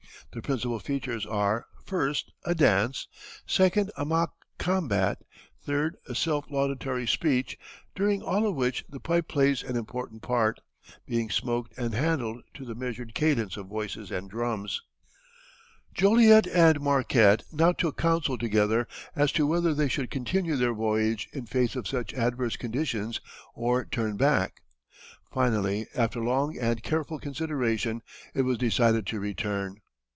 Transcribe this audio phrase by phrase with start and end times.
[0.33, 3.09] The principal features are, first, a dance;
[3.45, 5.17] second, a mock combat;
[5.65, 7.57] third, a self laudatory speech,
[7.95, 10.61] during all of which the pipe plays an important part,
[11.05, 14.81] being smoked and handled to the measured cadence of voices and drums.
[15.93, 21.27] Joliet and Marquette now took counsel together as to whether they should continue their voyage
[21.33, 23.19] in face of such adverse conditions
[23.53, 24.61] or turn back.
[25.33, 28.01] Finally, after long and careful consideration
[28.33, 29.81] it was decided to return.